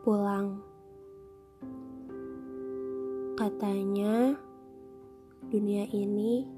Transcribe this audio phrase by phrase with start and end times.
[0.00, 0.64] pulang.
[3.36, 4.32] Katanya,
[5.52, 6.48] dunia ini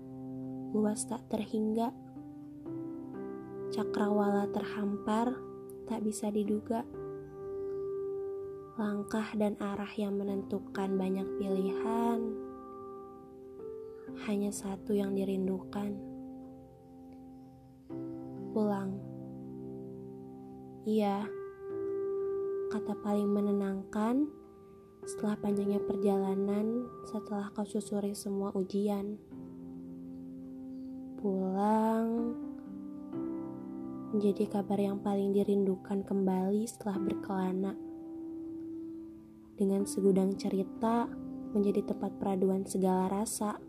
[0.70, 1.90] luas tak terhingga.
[3.74, 5.34] Cakrawala terhampar,
[5.90, 6.86] tak bisa diduga.
[8.78, 12.20] Langkah dan arah yang menentukan banyak pilihan,
[14.30, 15.98] hanya satu yang dirindukan.
[18.54, 19.02] Pulang.
[20.86, 21.41] Iya
[22.72, 24.32] kata paling menenangkan
[25.04, 29.20] setelah panjangnya perjalanan setelah kau susuri semua ujian.
[31.20, 32.32] Pulang
[34.16, 37.76] menjadi kabar yang paling dirindukan kembali setelah berkelana.
[39.52, 41.12] Dengan segudang cerita
[41.52, 43.60] menjadi tempat peraduan segala rasa.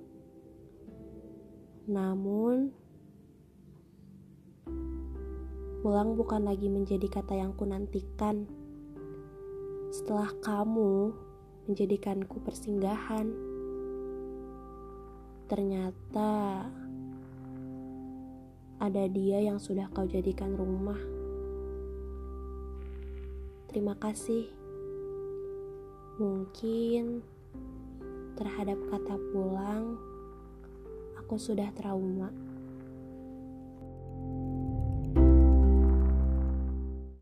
[1.92, 2.72] Namun,
[5.84, 8.63] pulang bukan lagi menjadi kata yang kunantikan.
[9.94, 11.14] Setelah kamu
[11.70, 13.30] menjadikanku persinggahan.
[15.46, 16.66] Ternyata
[18.82, 20.98] ada dia yang sudah kau jadikan rumah.
[23.70, 24.50] Terima kasih.
[26.18, 27.22] Mungkin
[28.34, 30.02] terhadap kata pulang,
[31.22, 32.34] aku sudah trauma.